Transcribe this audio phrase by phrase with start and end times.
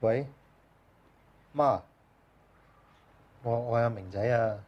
[0.00, 0.26] 喂，
[1.54, 1.80] 媽，
[3.42, 4.58] 我我係阿明仔啊！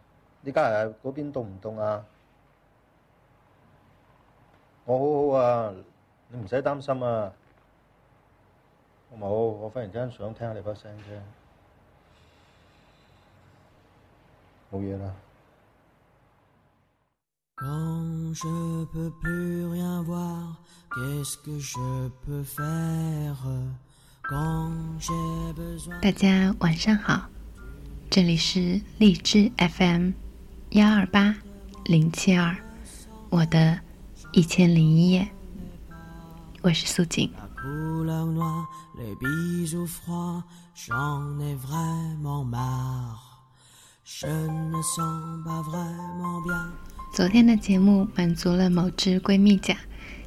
[0.41, 2.05] 你家日嗰邊凍唔凍啊？
[4.87, 5.05] 我好
[5.39, 5.75] 好啊，
[6.29, 7.33] 你唔使擔心啊。
[9.11, 11.21] 我冇，我忽然间想聽下你把聲啫，
[14.73, 15.13] 冇嘢啦。
[17.57, 20.57] Quand je peux plus rien voir,
[20.91, 23.88] qu'est-ce que je peux faire Quand j'ai besoin
[26.03, 27.23] 大家晚上好
[28.11, 30.13] 这里是荔枝 fm
[30.71, 31.35] 幺二八
[31.87, 32.55] 零七二
[33.31, 33.81] 我的
[34.33, 35.27] 一千零一夜
[36.61, 37.33] 我是素锦。
[47.15, 49.75] 昨天的节目满足了某只闺蜜甲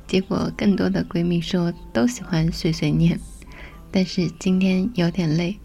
[0.08, 3.20] 结果更多的闺蜜说都喜欢碎碎念。
[3.92, 5.58] 但是今天有点累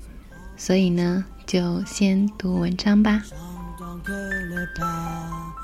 [0.57, 3.23] 所以呢就先读文章吧。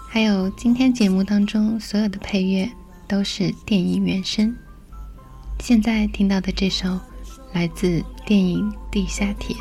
[0.08, 2.70] 还有今天节目当中所有的配乐
[3.08, 4.54] 都是电影原声
[5.58, 6.98] 现在听到的这首
[7.52, 9.56] 来自电影地下铁。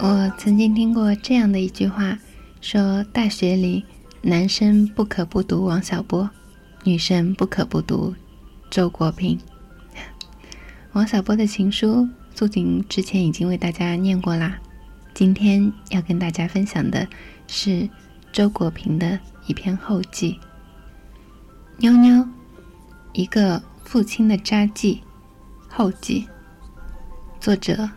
[0.00, 2.16] 我曾经听过这样的一句话
[2.60, 3.84] 说大学里
[4.22, 6.28] 男生不可不读王小波，
[6.82, 8.14] 女生不可不读
[8.68, 9.38] 周国平。
[10.92, 14.58] 王小波的情书，素锦之前已经为大家念过啦。
[15.14, 17.06] 今天要跟大家分享的
[17.46, 17.88] 是
[18.32, 20.38] 周国平的一篇后记。
[21.78, 22.26] 妞妞，
[23.12, 25.00] 一个父亲的札记，
[25.68, 26.26] 后记。
[27.40, 27.88] 作者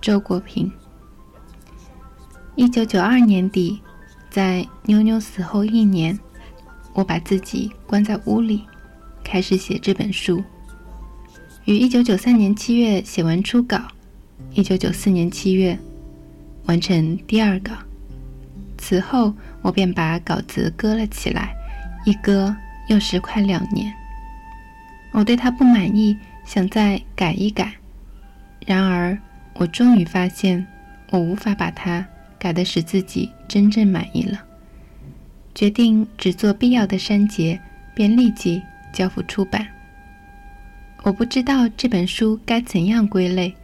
[0.00, 0.72] 周国平。
[2.54, 3.82] 一九九二年底，
[4.36, 6.18] 在妞妞死后一年，
[6.92, 8.62] 我把自己关在屋里，
[9.24, 10.44] 开始写这本书。
[11.64, 13.80] 于一九九三年七月写完初稿，
[14.52, 15.78] 一九九四年七月
[16.66, 17.72] 完成第二稿。
[18.76, 19.32] 此后，
[19.62, 21.56] 我便把稿子搁了起来，
[22.04, 22.54] 一搁
[22.90, 23.90] 又是快两年。
[25.12, 26.14] 我对它不满意，
[26.44, 27.72] 想再改一改。
[28.66, 29.16] 然而，
[29.54, 30.66] 我终于发现，
[31.08, 32.06] 我无法把它
[32.38, 34.42] 改得使自己真正满意了。
[35.54, 37.58] 决定只做必要的删节，
[37.94, 39.66] 便立即交付出版。
[41.02, 43.54] 我不知道这本书该怎样归类，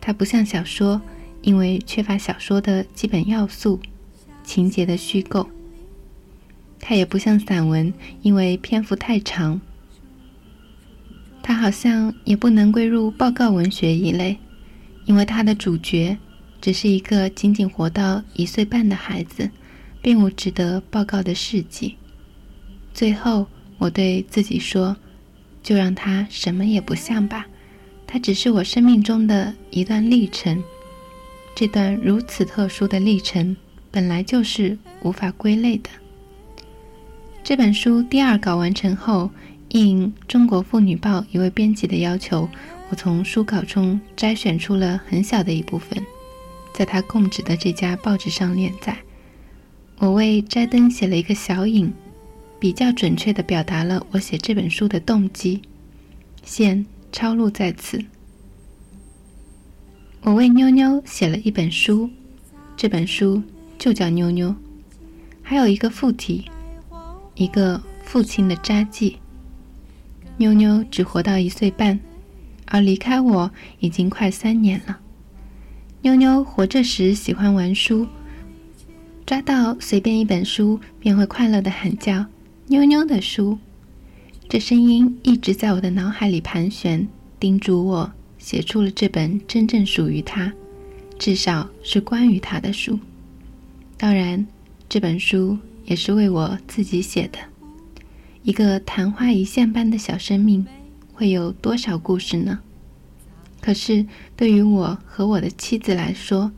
[0.00, 1.00] 它不像小说，
[1.42, 3.80] 因为缺乏小说的基本要素、
[4.44, 5.46] 情节的虚构；
[6.80, 9.60] 它也不像散文，因为篇幅太长。
[11.42, 14.38] 它好像也不能归入报告文学一类，
[15.04, 16.16] 因为它的主角
[16.66, 19.48] 只是一个仅仅活到一岁半的孩子，
[20.02, 21.94] 并无值得报告的事迹。
[22.92, 23.46] 最后，
[23.78, 24.96] 我对自己说
[25.62, 27.46] ：“就让它什么也不像吧，
[28.04, 30.60] 它只是我生命中的一段历程。
[31.54, 33.56] 这段如此特殊的历程，
[33.92, 35.88] 本来就是无法归类的。”
[37.44, 39.30] 这本书第二稿完成后，
[39.68, 42.48] 应《中国妇女报》一位编辑的要求，
[42.90, 46.04] 我从书稿中摘选出了很小的一部分，
[46.76, 48.98] 在他供职的这家报纸上连载。
[49.96, 51.90] 我为摘灯写了一个小引，
[52.60, 55.62] 比较准确地表达了我写这本书的动机，
[56.44, 58.04] 现抄录在此。
[60.20, 62.10] 我为妞妞写了一本书，
[62.76, 63.42] 这本书
[63.78, 64.54] 就叫妞妞，
[65.40, 66.44] 还有一个副题，
[67.36, 69.16] 一个父亲的札记。
[70.36, 71.98] 妞妞只活到一岁半，
[72.66, 74.98] 而离开我已经快三年了。
[76.02, 78.06] 妞妞活着时喜欢玩书，
[79.24, 82.24] 抓到随便一本书便会快乐地喊叫
[82.68, 83.58] “妞妞的书”，
[84.48, 87.08] 这声音一直在我的脑海里盘旋，
[87.40, 90.52] 叮嘱我写出了这本真正属于她，
[91.18, 92.98] 至少是关于她的书。
[93.96, 94.46] 当然，
[94.88, 97.38] 这本书也是为我自己写的。
[98.44, 100.64] 一个昙花一现般的小生命，
[101.12, 102.60] 会有多少故事呢？
[103.66, 106.48] 可是对于我和我的妻子来说，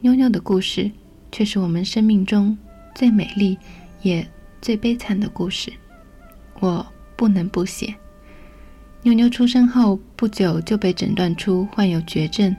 [0.00, 0.90] 妞妞的故事
[1.32, 2.54] 却是我们生命中
[2.94, 3.56] 最美丽
[4.02, 4.28] 也
[4.60, 5.72] 最悲惨的故事。
[6.60, 6.86] 我
[7.16, 7.94] 不能不写。
[9.00, 12.54] 妞妞出生后不久就被诊断出患有绝症，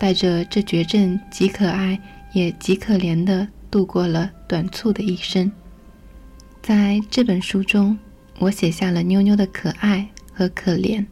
[0.00, 2.00] 带着这绝症极可爱
[2.32, 5.52] 也极可怜的度过了短促的一生。
[6.62, 7.98] 在这本书中，
[8.38, 11.04] 我写下了妞妞的可爱和可怜。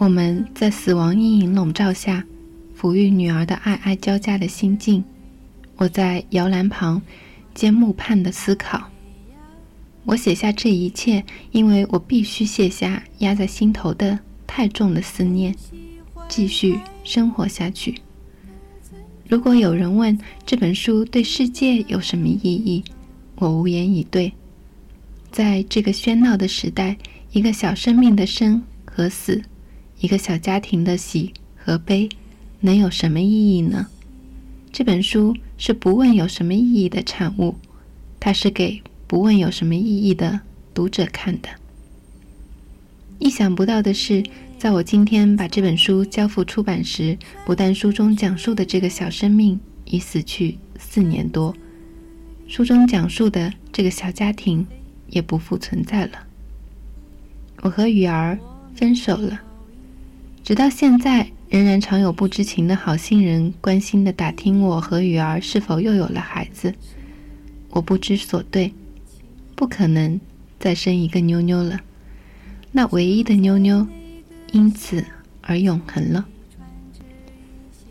[0.00, 2.24] 我们在死亡阴影笼罩下，
[2.74, 5.04] 抚育女儿的爱爱交加的心境。
[5.76, 7.02] 我在摇篮旁，
[7.54, 8.90] 缄木畔的思考。
[10.06, 15.54] 我写下这一切，因为我必须卸下压在心头的太重的思念，
[16.30, 17.94] 继续生活下去。
[19.28, 22.82] 如果有人问这本书对世界有什么意义，
[23.36, 24.32] 我无言以对。
[25.30, 26.96] 在这个喧闹的时代，
[27.32, 29.42] 一个小生命的生和死，
[30.00, 32.08] 一个小家庭的喜和悲，
[32.60, 33.86] 能有什么意义呢？
[34.72, 37.54] 这本书是不问有什么意义的产物，
[38.18, 40.40] 它是给不问有什么意义的
[40.74, 41.48] 读者看的。
[43.18, 44.22] 意想不到的是。
[44.60, 51.56] 在我今天把这本书交付出版时，不但书中讲述的这个小生命已死去四年多，
[52.46, 54.66] 书中讲述的这个小家庭
[55.08, 56.26] 也不复存在了。
[57.62, 58.38] 我和雨儿
[58.74, 59.40] 分手了，
[60.50, 66.74] 直到现在，仍然常有不知情的好心人关心的打听我和雨儿是否又有了孩子。
[67.68, 68.74] 我不知所对，
[69.54, 70.20] 不可能
[70.58, 71.78] 再生一个妞妞了，
[72.72, 73.86] 那唯一的妞妞。
[74.50, 75.04] 因此
[75.40, 76.26] 而永恒了。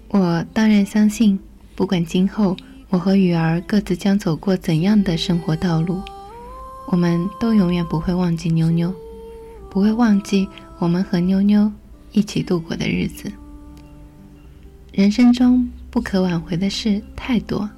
[0.10, 1.40] 我当然相信，
[1.76, 2.58] 不管今后
[2.90, 6.02] 我和雨儿各自将走过怎样的生活道路，
[6.88, 8.94] 我们都永远不会忘记妞妞，
[9.70, 10.46] 不会忘记
[10.78, 11.72] 我们和妞妞
[12.12, 13.32] 一起度过的日子。
[14.92, 17.70] 人生中不可挽回的事太多，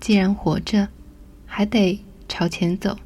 [0.00, 0.88] 既然活着，
[1.44, 2.96] 还得朝前走。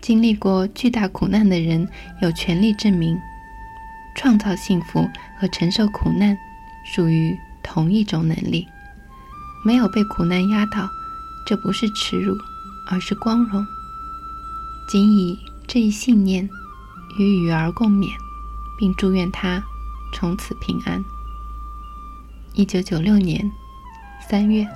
[0.00, 1.88] 经历过巨大苦难的人，
[2.20, 3.16] 有权利证明。
[4.14, 6.36] 创造幸福和承受苦难，
[6.84, 8.66] 属于同一种能力。
[9.64, 10.86] 没有被苦难压倒，
[11.46, 12.36] 这不是耻辱，
[12.90, 13.64] 而是光荣。
[14.88, 16.46] 仅以这一信念，
[17.18, 18.08] 与雨儿共勉，
[18.82, 19.62] 并祝愿他
[20.12, 21.00] 从此平安。
[22.52, 23.48] 一九九六年
[24.28, 24.66] 三月。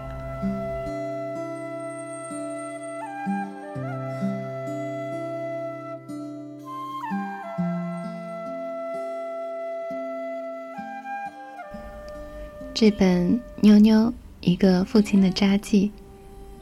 [12.73, 15.89] 这本《妞妞：一个父亲的札记》，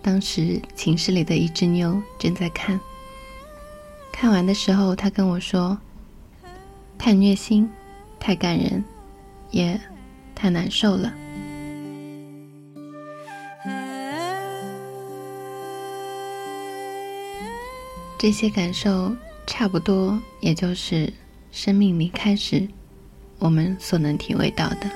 [0.01, 2.81] 当时寝室里的一只妞正在看。
[4.11, 5.77] 看完的时候，他跟我说
[7.05, 7.71] ：“太虐心，
[8.19, 8.83] 太感人，
[9.51, 9.79] 也
[10.35, 11.13] 太难受了。”
[18.17, 19.15] 这些感受
[19.47, 21.13] 差不多，也就是
[21.53, 22.67] 生命离开时
[23.39, 24.91] 我们所能体会到的。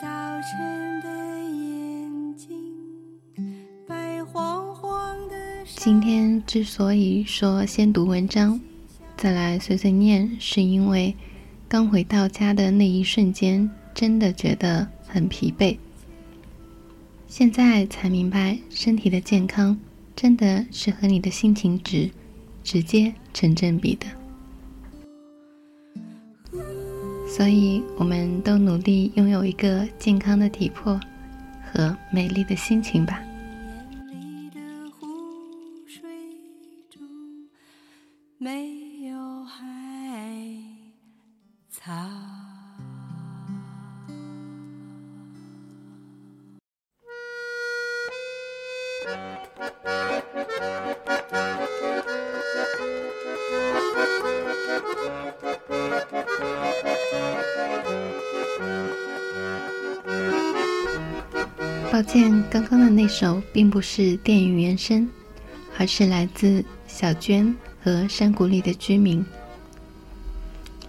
[0.00, 0.06] 早
[0.40, 0.89] 晨
[5.82, 8.60] 今天之所以说先读文章，
[9.16, 11.16] 再来碎碎念，是因为
[11.66, 15.78] 刚回到家的那一瞬间，真的觉得很疲惫。
[17.28, 19.74] 现在才明白，身体的健康
[20.14, 22.10] 真的是和你的心情值
[22.62, 24.06] 直接成正比的。
[27.26, 31.00] 所以，我们都努力拥有一个健康的体魄
[31.72, 33.22] 和美丽的心情吧。
[63.80, 65.08] 不是电影原声，
[65.78, 69.24] 而是来自小娟和山谷里的居民。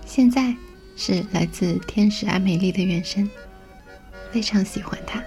[0.06, 0.54] 现在
[0.98, 3.30] 是来自天使爱美丽的原声，
[4.30, 5.24] 非常喜欢它。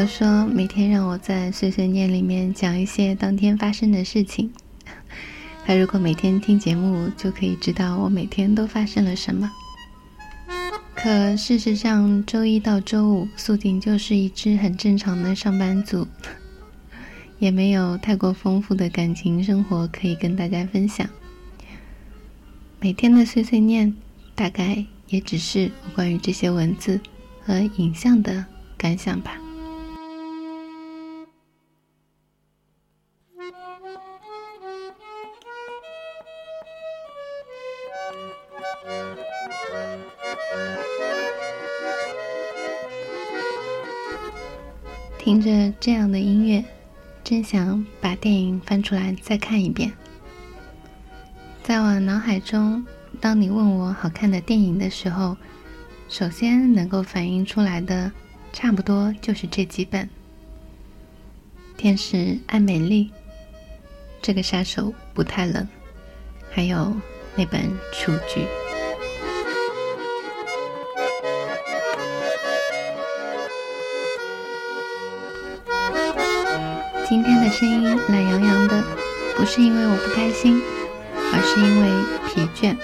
[0.00, 4.50] 友说，每天让我在碎碎念里面讲一些当天发生的事情。
[5.66, 9.50] 他如果每天听节目，就可以知道我每天都发生了什么。
[10.94, 16.08] 可事实上，周一到周五，素锦就是一只很正常的上班族，
[17.38, 21.06] 也没有太过丰富的感情生活可以跟大家分享。
[22.80, 23.94] 每天的碎碎念，
[24.34, 26.98] 大概也只是关于这些文字
[27.42, 28.46] 和影像的
[28.78, 29.38] 感想吧。
[45.18, 46.64] 听着这样的音乐，
[47.22, 49.92] 真想把电影翻出来再看一遍。
[51.62, 52.84] 在我脑海中，
[53.20, 55.36] 当你问我好看的电影的时候，
[56.08, 58.10] 首先能够反映出来的
[58.52, 60.04] 差不多就是这几本：
[61.76, 63.04] 《天使爱美丽》、
[64.20, 65.62] 《这个杀手不太冷》，
[66.50, 66.96] 还有
[67.36, 67.60] 那本
[67.92, 68.40] 《雏菊》。
[77.10, 78.84] 今天的声音懒洋洋的，
[79.36, 80.62] 不是因为我不开心。
[81.32, 81.90] 而是因为
[82.28, 82.76] 疲倦。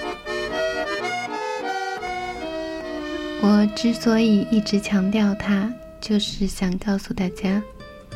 [3.41, 7.63] 我之所以一直强调它，就是想告诉大家，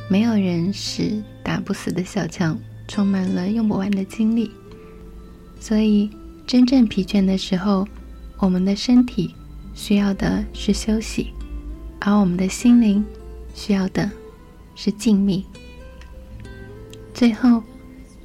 [0.09, 4.51] 没有人是打不死的小强，充满了用不完的精力。
[5.61, 6.09] 所以，
[6.45, 7.87] 真正疲倦的时候，
[8.37, 9.33] 我们的身体
[9.73, 11.27] 需要的是休息，
[12.01, 13.01] 而我们的心灵
[13.55, 14.11] 需要的
[14.75, 15.45] 是静谧。
[17.21, 17.61] 最后，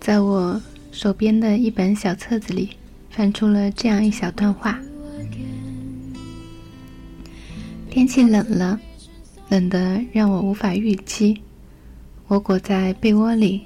[0.00, 0.58] 在我。
[0.90, 2.70] 手边的一本小册子里，
[3.10, 4.80] 翻出了这样一小段话：
[7.90, 8.80] 天气冷了，
[9.50, 11.38] 冷得让我无法预期。
[12.28, 13.64] 我裹在被窝里，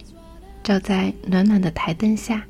[0.65, 2.45] 照在暖暖的台灯下，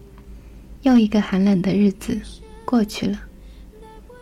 [0.81, 2.19] 又一个寒冷的日子
[2.65, 3.21] 过去了。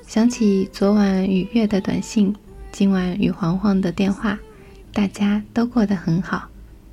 [0.04, 2.34] 想起昨晚与月的短信，
[2.72, 4.36] 今晚与黄黄的电话，
[4.92, 6.48] 大家都过得很好，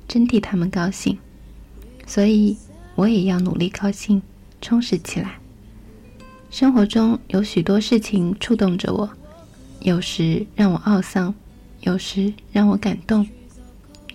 [0.06, 1.18] 真替他们高兴。
[2.06, 2.56] 所以。
[2.96, 4.22] 我也要努力高兴，
[4.58, 5.38] 充实起来。
[6.50, 9.10] 生活中有许多事情触动着我，
[9.80, 11.34] 有时让我懊丧，
[11.82, 13.28] 有时让我感动。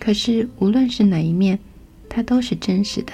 [0.00, 1.56] 可是无论是哪一面，
[2.08, 3.12] 它都是真实的，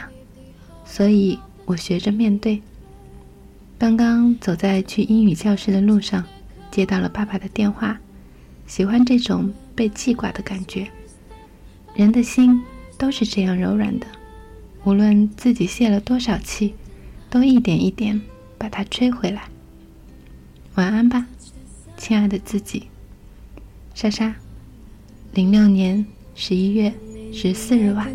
[0.87, 2.62] 所以我学着面对。
[3.76, 6.25] 刚刚走在去英语教室的路上，
[6.70, 8.00] 接到了爸爸的电话。
[8.66, 10.88] 喜欢这种被记挂的感觉，
[11.94, 12.58] 人的心
[12.97, 14.06] 都是这样柔软的。
[14.85, 16.75] 无论自己泄了多少气，
[17.28, 18.20] 都一点一点
[18.56, 19.44] 把它吹回来。
[20.76, 21.26] 晚安吧，
[21.97, 22.85] 亲爱的自己。
[23.94, 24.35] 莎莎，
[25.32, 26.92] 零六年十一月
[27.32, 28.14] 十四日晚。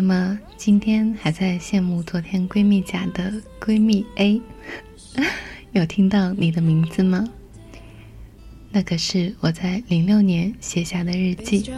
[0.00, 4.40] 那么今天还在羡慕昨天闺蜜甲的闺蜜 A，
[5.74, 7.28] 有听到你的名字吗？
[8.70, 11.68] 那可是我在零六年写下的日记。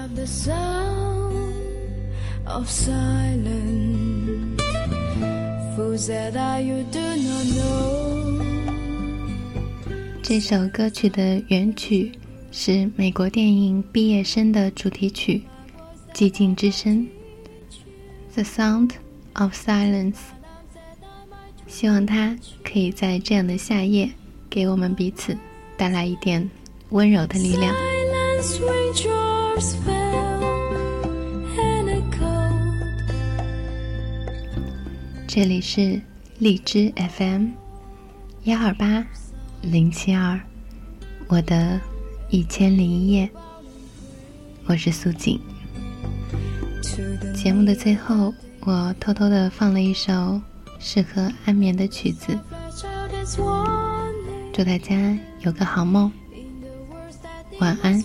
[10.22, 12.12] 这首歌曲的原曲
[12.52, 15.40] 是美国电影《毕业生》的主题曲
[16.14, 16.98] 《寂静之声》。
[18.34, 18.92] The sound
[19.34, 20.16] of silence。
[21.66, 24.10] 希望它可以在这样的夏夜，
[24.49, 25.37] 给我们彼此
[25.76, 26.49] 带来一点
[26.90, 27.75] 温柔的力量。
[35.26, 36.00] 这里是
[36.38, 37.49] 荔枝 FM
[38.44, 39.06] 幺二八
[39.62, 40.40] 零七二，
[41.28, 41.80] 我的
[42.30, 43.30] 一千零一夜，
[44.66, 45.40] 我是苏锦。
[47.35, 50.40] 节目的最后，我偷偷的放了一首
[50.78, 52.38] 适合安眠的曲子。
[54.52, 56.11] 祝大家有个好梦，
[57.61, 58.02] 晚安。